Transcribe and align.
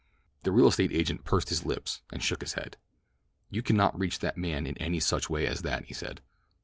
The 0.41 0.51
real 0.51 0.65
estate 0.69 0.91
agent 0.91 1.25
pursed 1.25 1.49
his 1.49 1.63
lips 1.63 2.01
and 2.11 2.23
shook 2.23 2.41
his 2.41 2.53
head. 2.53 2.75
"You 3.51 3.61
cannot 3.61 3.99
reach 3.99 4.17
that 4.17 4.35
man 4.35 4.65
in 4.65 4.75
any 4.79 4.99
such 4.99 5.29
way 5.29 5.45
as 5.45 5.61
that," 5.61 5.85
he 5.85 5.93
said. 5.93 6.21